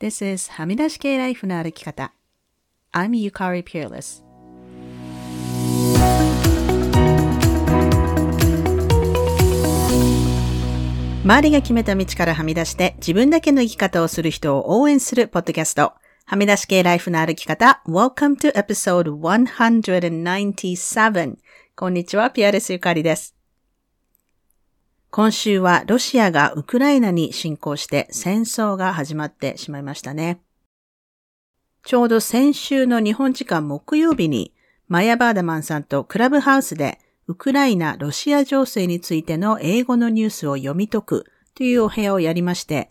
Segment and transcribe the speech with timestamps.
[0.00, 2.14] This is はみ出し系ライフの歩き方。
[2.90, 4.24] I'm Yukari Peerless.
[11.22, 15.92] 周りが決めた道からはみ出して自分だけの生き方をする人を応援するポッドキャスト。
[16.24, 17.82] はみ出し系ライフの歩き方。
[17.86, 21.36] Welcome to episode 197.
[21.76, 23.39] こんにちは、ピアレスゆかりです。
[25.12, 30.40] 今週はロシアがウクライナに侵攻して戦争が始まってしまいましたね。
[31.84, 34.54] ちょうど先週の日本時間木曜日に
[34.86, 42.88] マヤ・バーダマンさんとクラブハウスでウクライナ・ロシア情勢についての英語のニュースを読み解くというお部屋をやりまして、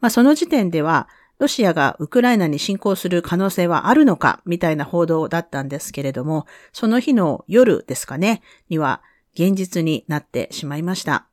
[0.00, 1.08] まあその時点では
[1.38, 9.00] ロシアがウクライナに侵攻する可能性はあるのかみたいな報道だったんですけれども、その日の夜ですかね、には
[9.32, 11.31] 現実になってしまいました。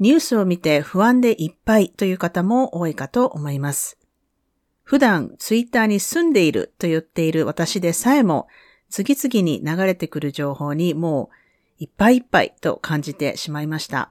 [0.00, 3.98] ニュースを見て不安でいっぱいという方も多いかと思います。
[4.82, 8.48] 普段ツイッターに住んでいると言っている私でさえも
[8.88, 11.30] 次々に流れてくる情報にも
[11.78, 14.10] ういっぱいいっぱいと感じてしまいました。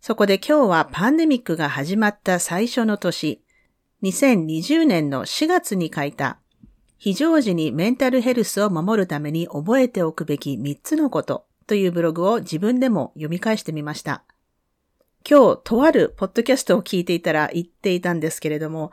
[0.00, 3.42] そこで今日はパンデミックが始まった最初の年、
[4.02, 6.38] 2020年の4月に書いた
[6.98, 14.22] 非常時にメンタルヘルスを守るために覚えておくべき3つのことというブログを自分でも読み返してみました。
[15.28, 18.92] 今日、とあるポッドキャストを聞いていたら言っていたんですけれども、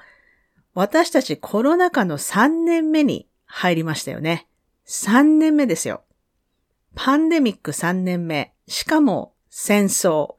[0.74, 4.48] 私たちコロナ禍の3年目に入りましたよね。
[4.88, 6.04] 3年目ですよ。
[6.96, 8.54] パンデミック3年目。
[8.68, 10.36] しかも戦争。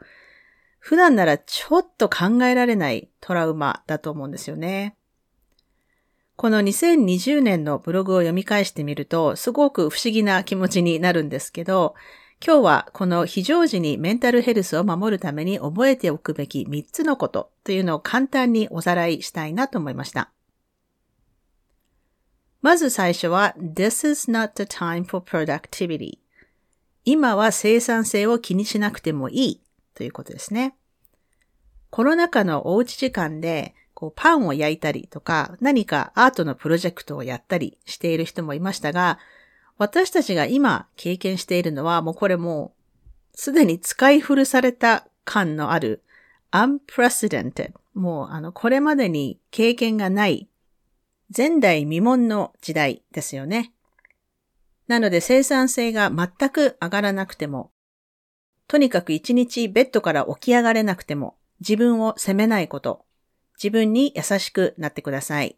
[0.79, 4.97] 普段ならちょっと考えられないトラウマだと思うんですよね。
[6.37, 11.95] この2020年のブログを読み返してみると、すごく不思議な気持ちになるんですけど、
[12.45, 20.33] 今日はこの非常時にメンタルヘルスを守るために覚えておくべき3つのことというのを簡単におさらいしたいなと思いました。
[22.61, 26.19] まず最初は This is not the time for productivity
[27.05, 29.61] 今は生産性を気にしなくてもいい
[29.95, 30.75] ということですね。
[31.91, 39.21] コロナ禍のおうち時間でこうパンを焼いたりとか何かアートのプロジェクトをやったりしている人もいましたが、
[39.79, 42.75] 私たちが今経験しているのはもうこれも
[43.35, 46.03] うすでに使い古された感のある
[46.53, 50.49] unprecedented もうあのこれまでに経験がない
[51.35, 53.73] 前代未聞の時代ですよね。
[54.87, 57.71] なので生産性が全く上がらなくても
[58.69, 63.05] とにかく一日ベッドから起き上がれなくても自分を責めないこと、
[63.57, 65.57] 自分に優しくなってください。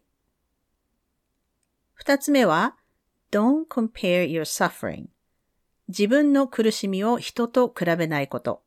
[1.93, 2.75] 二つ目は
[3.35, 5.07] Don't compare your suffering.
[5.89, 8.61] 自分の苦しみを人と比べないこと。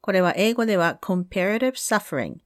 [0.00, 2.38] これは英語では comparative suffering。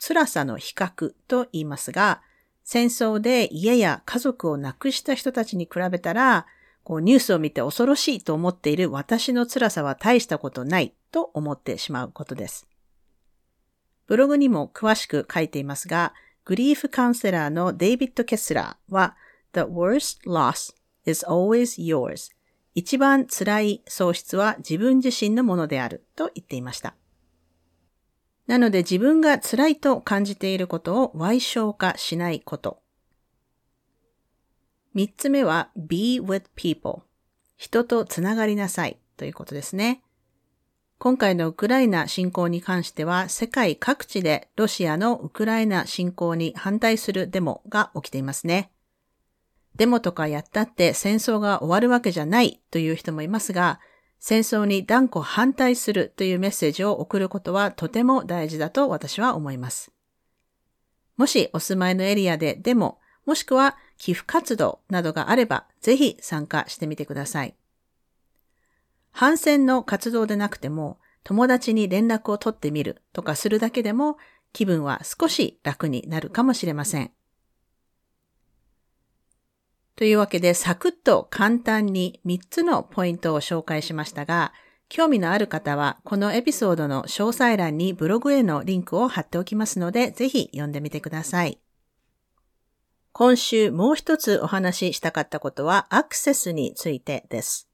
[0.00, 2.22] 辛さの比較と言いますが、
[2.64, 6.48] 戦争で家や家族を亡くした人たちに比べたら、
[6.82, 12.66] こうニュースを見て恐ろしいと思っている私の辛さは大したことないと思ってしまうことです。
[14.08, 16.14] ブログにも詳しく書いていますが、
[16.44, 19.16] グリーフカウンセラーのデイビッド・ケスラーは
[19.52, 20.74] The worst loss
[21.04, 22.32] is always yours.
[22.74, 26.94] 一番辛い喪失は自分自身のものであると言っていました。
[28.46, 32.82] なので自分が辛いと感じていることを歪償化しないこと。
[34.94, 37.02] 三つ目は be with people。
[37.56, 40.02] 人とつながりなさいということですね。
[40.98, 48.70] 今回のウクライナ侵攻に関しては世界各地でロシアのウクライナ侵攻に反対するデモが起きていますね。
[49.76, 53.80] デモとかやったって戦争が終わるわけじゃないという人もいますが、
[54.18, 59.90] 戦争に断固反対するというメッセージを送ることはとても大事だと私は思います。
[61.16, 67.54] もしお住まいのエリアでデモ、もしくは寄付活動などがあれば、ぜひ参加してみてください。
[69.10, 74.16] 反戦の活動でなくても、友達に連絡を取ってみるとかするだけでも、
[74.52, 77.12] 気分は少し楽になるかもしれません。
[79.96, 84.52] というわけで、サクッと簡単に3つのポイントを紹介しましたが、
[84.88, 91.58] 興味のある方は、このエピソードの詳細欄にブログへのリンクを貼っておきますので、ぜひ読んでみてください。
[93.12, 97.68] 今週もう一つお話ししたかったことは、アクセスについてです。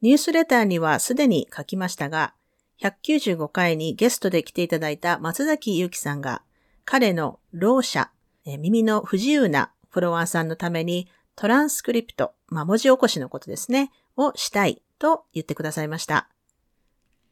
[0.00, 2.34] ニュースレターにはすでに書きましたが、
[2.80, 6.42] 195回にゲストで来ていただいた松崎祐樹さんが、
[6.84, 8.10] 彼のろう者、
[8.44, 16.28] 耳の不自由なフォロワーさんのためにトランスクリプト、まあ、文字起こしのことですね、をしたいと言ってくださいました。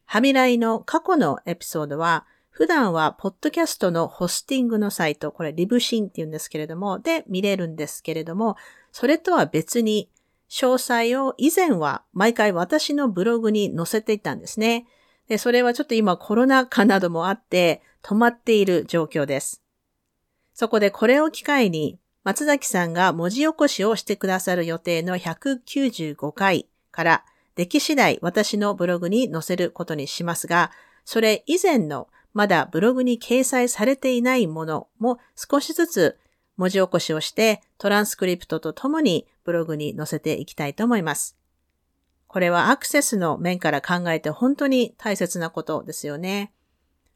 [0.04, 8.56] はみらいの過去のエピソードは、普段は、ポッドキャストのホスティングのサイト、これリブシンって言うんですけれども、で見れるんですけれども、
[8.92, 10.08] それとは別に、
[10.48, 14.86] 詳細を以前は毎回私のブログに載せていたんですね。
[15.28, 19.62] で、それはちょっと今コロナ禍などもあって止まっている状況です。
[20.54, 27.24] そこでこれを機会に松崎さんが文字起こしをしてくださる予定の195回から
[27.54, 30.72] でき次第私のブログに載せることにしますが、
[31.04, 36.18] それ以前のまだブログに掲載されていないものも少しずつ
[36.56, 41.36] 文字起こしをしてトランスクリプトとともにブログに載せていきたいと思います。
[42.26, 46.50] これはアクセスの面から考えて本当に大切なことですよね。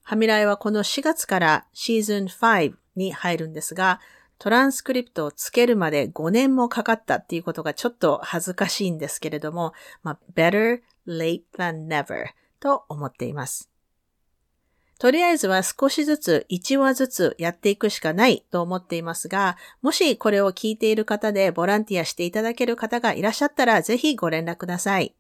[0.05, 3.99] ハミライはこの4月からシーズン5に入るんですが、
[4.41, 12.25] トランスクリプトをつけるまで5年もかかったっていうことがちょっと恥ずかしいんですけれども、まあ、better late than never
[12.59, 13.71] と思っています。
[14.99, 25.15] とりあえずは少しずつ1話ずつやっていくしかないと思っていますが、もしこれを聞いている方でボランティアしていただける方がいらっしゃったらぜひご連絡ください。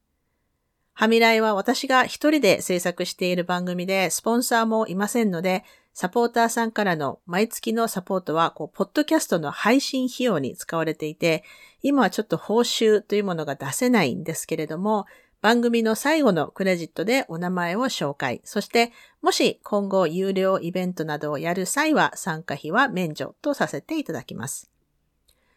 [0.95, 11.45] ハミライは私が一人で制作している番組でスポンサーもいませんので、サポーターさんからの毎月のサポートは、こう、ポッドキャストの配信費用に使われていて、
[11.83, 15.07] 今はちょっと報酬というものが出せないんですけれども、
[15.41, 18.43] 番組の最後のクレジットでお名前を紹介。
[18.45, 18.93] そして、
[19.23, 24.71] もし今後有料イベントなどをやる際は参加費は免除とさせていただきます。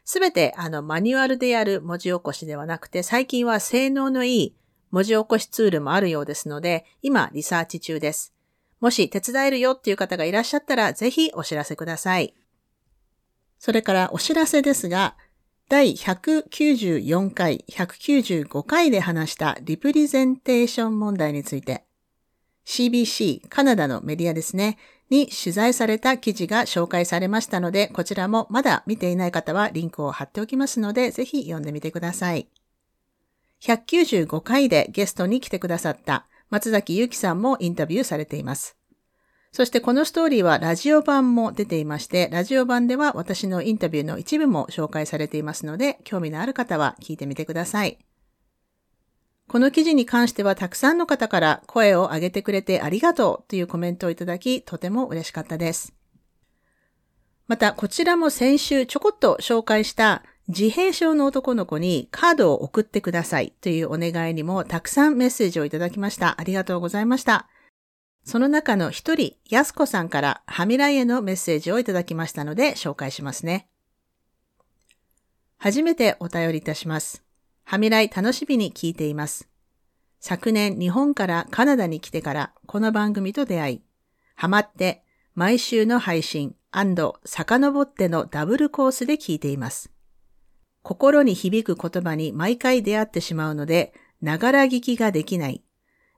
[0.05, 4.55] すべてあのマニュアルでやる文字起こしではなくて、最近は性能のいい
[4.91, 8.32] 文字起こしツールもあるようですので、今リサーチ中です。
[8.83, 12.35] もし手伝えるよっていう方がいらっしゃったら、ぜひお知らせください。
[13.57, 15.15] それからお知らせですが、
[15.69, 21.85] 第194回、195回で話したリプレゼンテーション問題について、
[22.65, 24.77] CBC、カナダのメディアですね、
[25.09, 32.49] に取材された記事が紹介されましたので、こちらもまだ見ていない方はリンクを貼っておきますので、ぜひ読んでみてください。
[33.61, 38.77] 195回でゲストに来てくださった松崎ゆきさんもインタビューされています。
[39.51, 47.97] そしてこのストーリーはラジオ版も出ていまして、ラジオ版では私のインタビューの一部も紹介されていますので、興味のある方は聞いてみてください。
[49.47, 55.95] この記事に関してはたくさんの方から声を上げてくれてありがとうというコメントをいただき、とても嬉しかったです。
[57.47, 66.39] また、こちらも先週ちょこっと紹介した自閉症の男の子にカードを送ってくださいというお願いにもたくさんメッセージをいただきました。
[66.39, 67.47] ありがとうございました。
[68.25, 73.67] その中の一人、やすこさんからハミライへのメッセージをいただきましたので紹介しますね。
[75.57, 77.23] 初めてお便りいたします。
[77.63, 79.47] ハミライ楽しみに聞いています。
[80.19, 83.81] 昨年日本からカナダに来てからこの番組と出会い、
[84.35, 85.03] ハマって
[85.35, 89.89] 毎週の配信遡ってのダブルコースで聞いています。
[90.83, 95.63] 心に響く言葉に毎回出会ってしまうので、ながら聞きができない。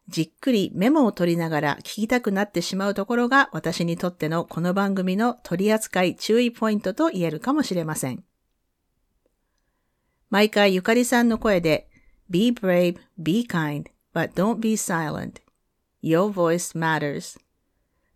[0.08, 8.24] じっくりメモを取りながら聞きたくなってしまうところが私にとってのこの番組の取り扱い注意ポイントと言えるかもしれません。
[10.30, 11.88] 毎回ゆかりさんの声で
[12.30, 15.42] Be brave, be kind, but don't be silent.
[16.04, 17.40] Your voice matters.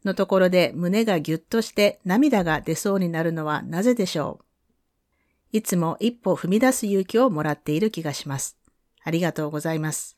[0.05, 4.45] のところで胸がぎゅっとして涙が出そうになるのはなぜでしょう？
[5.51, 8.57] いつも一歩踏み出す勇気をもらっている気がします。
[9.03, 10.17] ありがとうございます。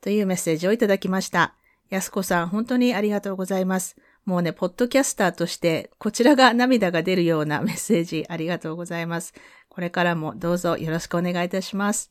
[0.00, 1.54] というメッセージをいただきました。
[1.88, 3.96] やすこさん、本当にありがとうございます。
[4.24, 9.34] もうね、ポッドキャスターとして、こちらが涙が出るようなメッセージありがとうございます。
[9.68, 12.10] これからもどうぞよろしくお願いいたします。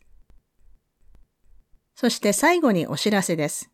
[1.96, 3.70] そして最後にお知らせです。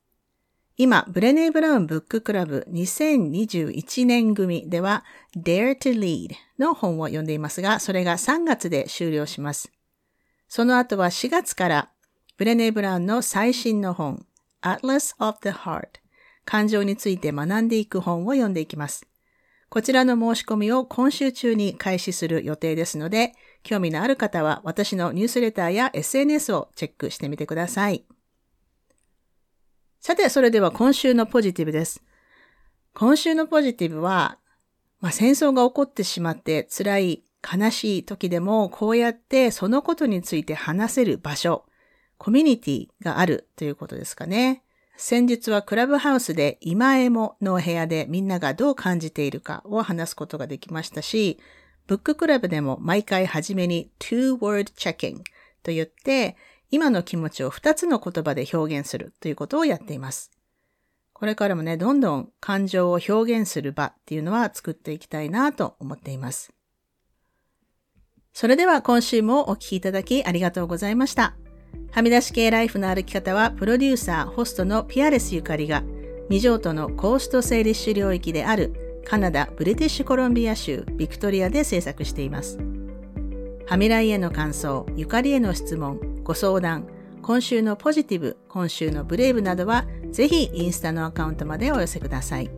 [0.77, 5.05] 今、ブレネー・ブラウンブッククラブ2021年組では
[5.37, 9.71] Dare to Lead の本を読んでいますが、それが3月で終了します。
[10.49, 11.89] その後は4月から
[12.35, 14.25] ブレネー・ブラウンの最新の本、
[14.61, 15.87] Atlas of the Heart
[16.43, 19.07] 感情について学んでいく本を読んでいきます。
[19.69, 23.31] こちらの申し込みを今週中に開始する予定ですので、
[23.63, 28.05] 興味のある方は私のニュースレターや SNS をチェックしてみてください。
[30.05, 32.03] さて、それでは今週のポジティブです。
[32.93, 34.37] 今週のポジティブは、
[35.01, 41.65] まあ、戦争が起こってしまって辛い、悲しい時でも、こうやってそのことについて話せる場所、
[42.19, 44.61] コミュニティがあるということですかね。
[44.95, 51.39] 先日はクラブハウスで今エモのお部屋でみんながどう感じているかを話すことができましたし、
[51.87, 55.23] ブッククラブでも毎回初めに two-word checking
[55.63, 56.37] と言って、
[56.71, 60.31] 今の気持ちを2つの言葉で表現するということをやっています。
[61.13, 66.51] これからもね、どんどん感情を表現する場っていうのは作っていきたいなと思っています。
[68.33, 71.37] それでは今週もお聴きいただきありがとうございました。
[71.91, 75.83] はみ出し系ライフの歩き方は、プロデューサー、ホストのピアレスゆかりが、
[76.27, 82.57] 未譲渡のコーストセーリッシュ領域であるカナダ・ブリティッシュコロンビア州ビクトリアで制作しています。
[83.67, 86.87] はみらいへの感想、ゆかりへの質問、ご相談、
[87.21, 92.49] 今週のポジティブ、今週のブレイブなどは、ぜひインスタのアカウントまでお寄せください。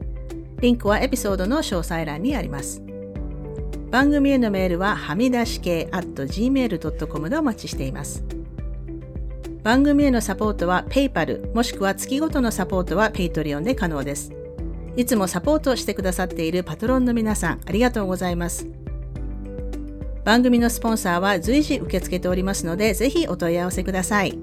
[0.61, 2.81] リンクはエピソードの詳細欄にあります。
[3.91, 8.23] 番組へのメールははみ出し系 at gmail.com でお待ちしています。
[9.63, 14.31] 番組へのサポートは PayPal もしくは月ごとのサポートは Patreon で可能です。
[14.95, 18.65] いつもサポートしてくださっているパトロンの皆さんありがとうございます。
[20.27, 24.37] 番組のスポンサーは随時受け付けておりますので、ぜひお問い合わせください。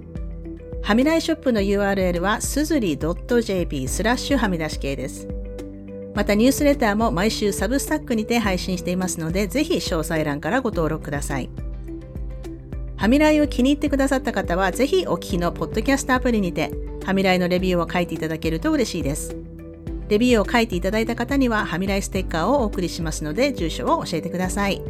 [0.81, 5.29] はみらいショップの URL はすずり .jp スラッシュはみ出し系です。
[6.15, 11.51] またニュースレターも毎週サブスタックにて配信していますので、ぜひ詳細欄からご登録ください。
[12.97, 16.71] はみらいを気に入ってくださった方は、ぜひお聞きのポッドキャストアプリにて、
[17.05, 19.37] はみらいのレビューを書いていただけると嬉しいです。
[20.09, 24.81] レビューを書いていただいた方には、はみらいステッカーをお送りしますので、住所を教えてください。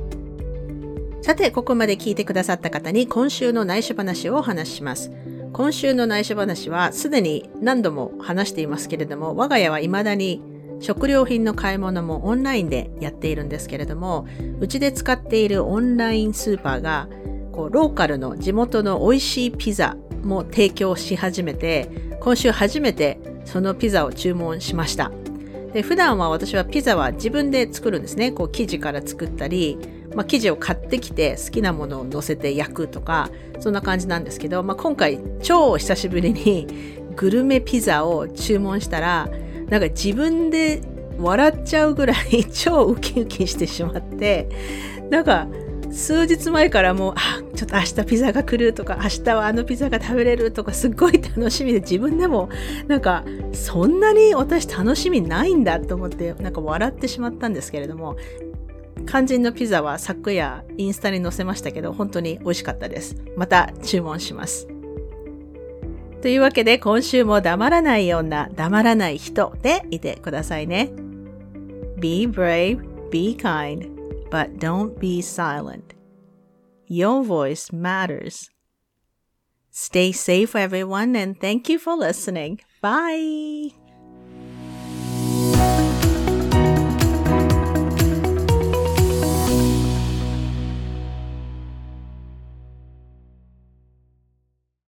[1.25, 5.11] さて、ここまで聞いてくださった方に今週の内緒話をお話しします。
[5.54, 10.43] 今週の内緒話はすでに何度も話していますけれども、我が家は未だに
[10.81, 14.26] 食料品の買い物もオンラインでやっているんですけれども、
[14.61, 17.09] うちで使っているオンラインスーパーが、
[17.52, 21.88] こう、ローカルの地元の美味しいピザも提供し始めて、
[22.21, 25.11] 今週初めてそのピザを注文しました。
[25.73, 28.31] で、普段は私はピザは自分で作るんですね。
[28.31, 29.78] こう、生地から作ったり、
[30.14, 33.30] まあ、生地を買ってきて好きなものを乗せて焼くとか、
[33.61, 36.66] そんな感じなんですけど、まあ、今回超久しぶりに
[37.16, 39.28] グルメピザを注文したら、
[39.68, 40.80] なんか自分で
[41.18, 44.49] 笑っちゃうぐらい 超ウキウキしてしまって、
[45.11, 45.47] なんか
[45.94, 52.49] 数日前からもう、あ、ちょっと明日ピザが来るとか、明日はあのピザが食べれるとか、すっごい楽しみで自分でも、
[52.88, 58.16] なんか、そんなに私楽しみないんだと思って、なんか笑ってしまったんですけれども、
[59.07, 63.17] 肝心のピザは昨夜インスタに載せましたけど、本当に美味しかったです。
[63.37, 64.69] また注文します。
[66.23, 70.91] というわけで今週も黙らない女、黙らない人でいてくださいね。
[71.99, 72.81] Be brave,
[73.11, 73.95] be kind,
[74.31, 75.95] but don't be silent.
[76.89, 78.51] Your voice matters.
[79.71, 82.59] Stay safe everyone and thank you for listening.
[82.81, 83.84] Bye!